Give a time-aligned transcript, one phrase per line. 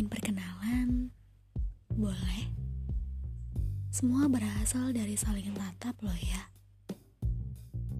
[0.00, 1.12] Ingin perkenalan?
[1.92, 2.48] Boleh.
[3.92, 6.48] Semua berasal dari saling tatap loh ya.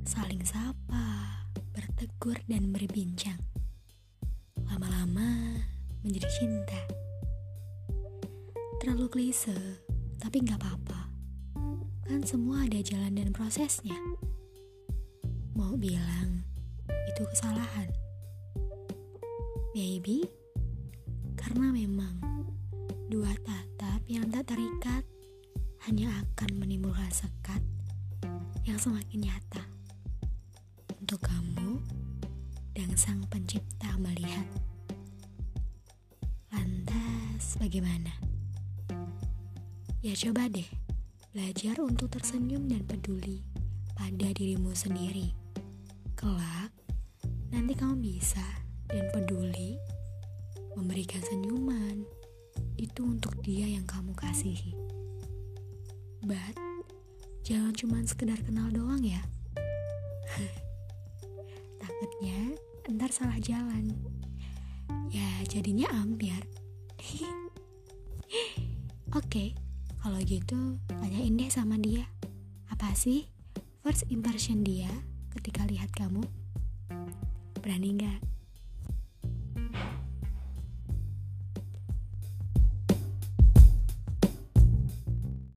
[0.09, 1.05] Saling sapa,
[1.77, 3.37] bertegur dan berbincang.
[4.65, 5.61] Lama-lama
[6.01, 6.81] menjadi cinta.
[8.81, 9.85] Terlalu klise,
[10.17, 11.13] tapi nggak apa-apa.
[12.09, 14.01] Kan semua ada jalan dan prosesnya.
[15.53, 16.49] Mau bilang
[16.89, 17.93] itu kesalahan.
[19.77, 20.40] Maybe
[21.51, 22.15] karena memang
[23.11, 25.03] dua tatap yang tak terikat
[25.83, 27.59] hanya akan menimbulkan sekat
[28.63, 29.67] yang semakin nyata
[31.03, 31.83] untuk kamu
[32.71, 34.47] dan sang pencipta melihat.
[36.55, 38.15] Lantas bagaimana?
[40.07, 40.71] Ya coba deh
[41.35, 43.43] belajar untuk tersenyum dan peduli
[43.99, 45.35] pada dirimu sendiri.
[46.15, 46.71] Kelak,
[47.51, 48.47] nanti kamu bisa
[48.87, 49.83] dan peduli
[50.81, 52.09] memberikan senyuman
[52.81, 54.73] itu untuk dia yang kamu kasihi.
[56.25, 56.57] But,
[57.45, 59.21] jangan cuma sekedar kenal doang ya.
[61.85, 62.57] Takutnya
[62.89, 63.93] ntar salah jalan.
[65.13, 66.41] Ya, jadinya ambiar.
[69.21, 69.53] Oke,
[70.01, 72.09] kalau gitu tanyain deh sama dia.
[72.73, 73.29] Apa sih
[73.85, 74.89] first impression dia
[75.37, 76.25] ketika lihat kamu?
[77.61, 78.30] Berani nggak?